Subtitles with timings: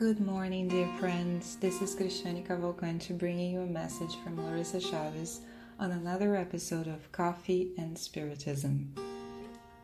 [0.00, 1.56] Good morning, dear friends.
[1.56, 5.42] This is Cristiane Cavalcante bringing you a message from Larissa Chavez
[5.78, 8.94] on another episode of Coffee and Spiritism.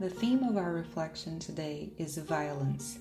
[0.00, 2.98] The theme of our reflection today is violence,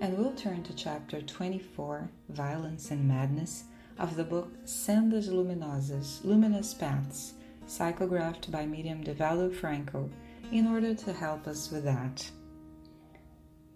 [0.00, 3.64] and we'll turn to chapter 24, Violence and Madness,
[3.98, 7.34] of the book Sendas Luminosas Luminous Paths,
[7.68, 10.08] psychographed by Miriam Divaldo Franco,
[10.50, 12.30] in order to help us with that.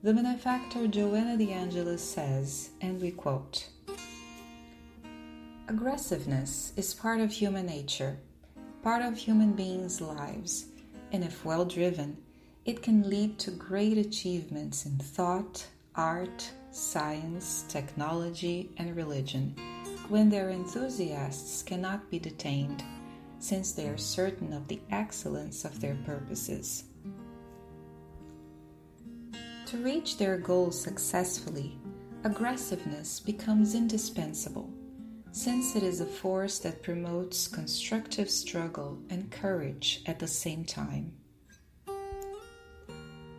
[0.03, 3.69] The benefactor Joanna de Angelis says, and we quote
[5.69, 8.19] Aggressiveness is part of human nature,
[8.83, 10.69] part of human beings' lives,
[11.13, 12.17] and if well driven,
[12.65, 19.55] it can lead to great achievements in thought, art, science, technology, and religion
[20.09, 22.83] when their enthusiasts cannot be detained,
[23.39, 26.85] since they are certain of the excellence of their purposes.
[29.71, 31.79] To reach their goals successfully,
[32.25, 34.69] aggressiveness becomes indispensable,
[35.31, 41.13] since it is a force that promotes constructive struggle and courage at the same time.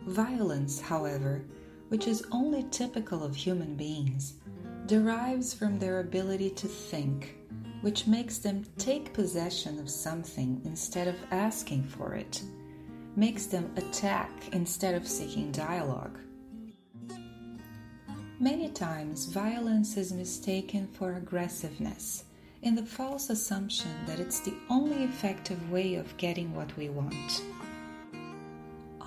[0.06, 1.44] Violence, however,
[1.88, 4.36] which is only typical of human beings,
[4.86, 7.36] derives from their ability to think,
[7.82, 12.42] which makes them take possession of something instead of asking for it
[13.16, 16.18] makes them attack instead of seeking dialogue.
[18.40, 22.24] Many times, violence is mistaken for aggressiveness
[22.62, 27.42] in the false assumption that it's the only effective way of getting what we want.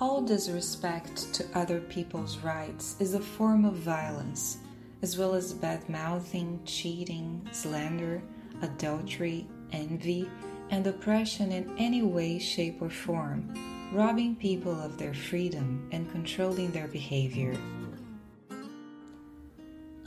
[0.00, 4.58] All disrespect to other people's rights is a form of violence,
[5.02, 8.22] as well as bad mouthing, cheating, slander,
[8.62, 10.30] adultery, envy,
[10.70, 13.54] and oppression in any way, shape, or form
[13.92, 17.56] robbing people of their freedom and controlling their behavior.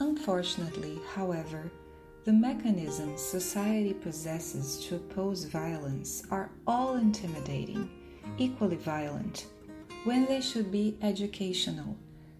[0.00, 1.70] Unfortunately, however,
[2.24, 7.88] the mechanisms society possesses to oppose violence are all intimidating,
[8.38, 9.46] equally violent,
[10.04, 11.96] when they should be educational,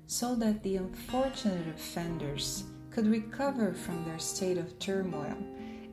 [0.06, 5.36] so that the unfortunate offenders could recover from their state of turmoil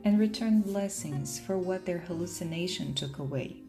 [0.04, 3.62] and return blessings for what their hallucination took away.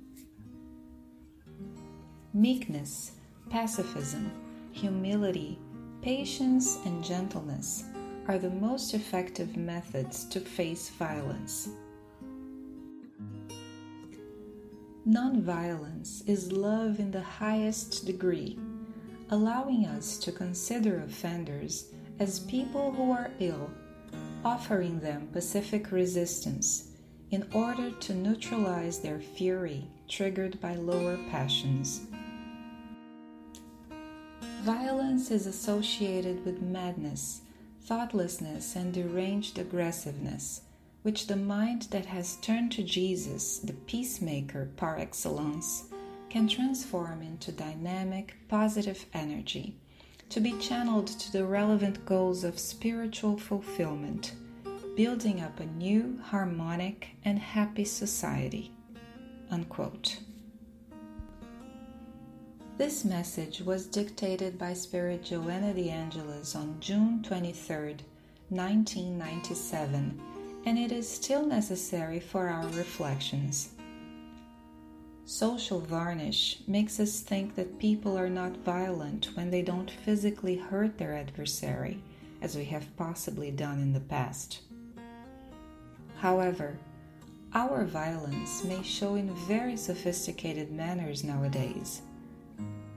[2.34, 3.14] Meekness,
[3.50, 4.32] pacifism,
[4.72, 5.58] humility,
[6.04, 7.86] patience, and gentleness
[8.28, 11.70] are the most effective methods to face violence.
[15.08, 18.60] Nonviolence is love in the highest degree,
[19.32, 23.72] allowing us to consider offenders as people who are ill,
[24.46, 26.89] offering them pacific resistance
[27.32, 32.02] in order to neutralize their fury triggered by lower passions.
[34.64, 37.42] Violence is associated with madness,
[37.84, 40.62] thoughtlessness, and deranged aggressiveness,
[41.04, 45.86] which the mind that has turned to Jesus, the peacemaker par excellence,
[46.30, 49.76] can transform into dynamic, positive energy
[50.30, 54.34] to be channeled to the relevant goals of spiritual fulfillment,
[55.00, 58.70] building up a new, harmonic, and happy society.
[59.50, 60.18] Unquote.
[62.78, 67.96] This message was dictated by Spirit Joanna de Angelis on June 23,
[68.50, 70.22] 1997,
[70.66, 73.70] and it is still necessary for our reflections.
[75.24, 80.98] Social varnish makes us think that people are not violent when they don't physically hurt
[80.98, 82.04] their adversary,
[82.42, 84.60] as we have possibly done in the past.
[86.20, 86.78] However,
[87.54, 92.02] our violence may show in very sophisticated manners nowadays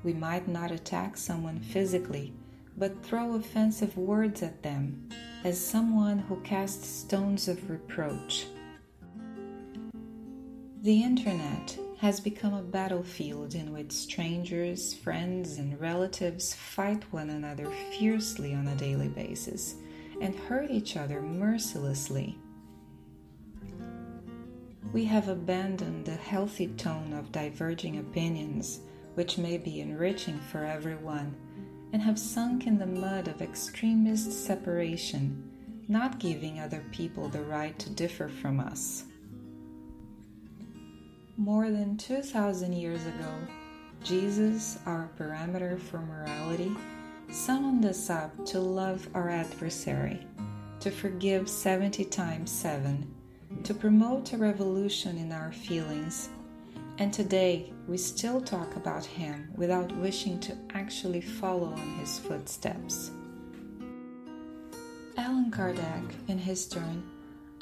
[0.03, 2.33] we might not attack someone physically,
[2.77, 5.09] but throw offensive words at them,
[5.45, 8.47] as someone who casts stones of reproach.
[10.83, 17.67] The internet has become a battlefield in which strangers, friends, and relatives fight one another
[17.93, 19.77] fiercely on a daily basis
[20.21, 22.37] and hurt each other mercilessly.
[24.93, 28.81] We have abandoned the healthy tone of diverging opinions
[29.15, 31.35] which may be enriching for everyone,
[31.93, 35.51] and have sunk in the mud of extremist separation,
[35.89, 39.05] not giving other people the right to differ from us.
[41.37, 43.35] More than 2,000 years ago,
[44.03, 46.75] Jesus, our parameter for morality,
[47.31, 50.27] summoned us up to love our adversary,
[50.81, 53.15] to forgive 70 times 7,
[53.65, 56.29] to promote a revolution in our feelings
[56.99, 63.11] and today we still talk about him without wishing to actually follow in his footsteps.
[65.17, 67.03] Allan Kardec, in his turn,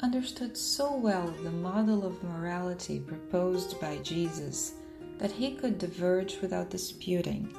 [0.01, 4.73] understood so well the model of morality proposed by Jesus
[5.17, 7.51] that he could diverge without disputing,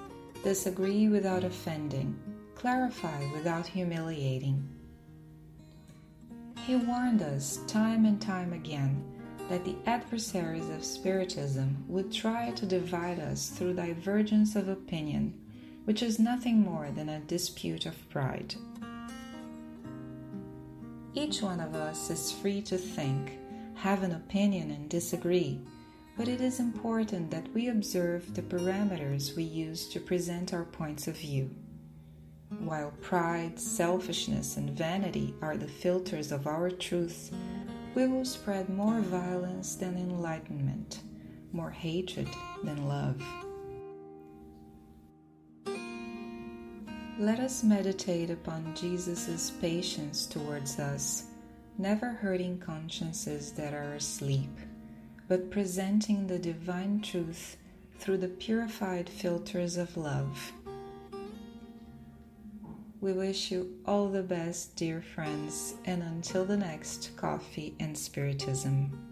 [0.44, 2.16] disagree without offending,
[2.54, 4.68] clarify without humiliating.
[6.66, 9.02] He warned us time and time again
[9.48, 15.34] that the adversaries of Spiritism would try to divide us through divergence of opinion,
[15.86, 18.54] which is nothing more than a dispute of pride.
[21.14, 23.38] Each one of us is free to think,
[23.74, 25.60] have an opinion, and disagree,
[26.16, 31.08] but it is important that we observe the parameters we use to present our points
[31.08, 31.50] of view.
[32.60, 37.30] While pride, selfishness, and vanity are the filters of our truth,
[37.94, 41.02] we will spread more violence than enlightenment,
[41.52, 42.28] more hatred
[42.64, 43.20] than love.
[47.18, 51.24] Let us meditate upon Jesus' patience towards us,
[51.78, 54.58] never hurting consciences that are asleep,
[55.28, 57.56] but presenting the divine truth
[57.98, 60.52] through the purified filters of love.
[63.02, 69.11] We wish you all the best, dear friends, and until the next Coffee and Spiritism.